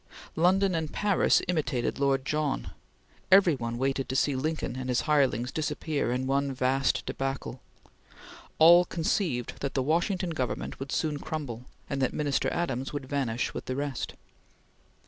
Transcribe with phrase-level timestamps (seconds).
[0.35, 2.71] London and Paris imitated Lord John.
[3.31, 7.61] Every one waited to see Lincoln and his hirelings disappear in one vast debacle.
[8.57, 13.53] All conceived that the Washington Government would soon crumble, and that Minister Adams would vanish
[13.53, 14.15] with the rest.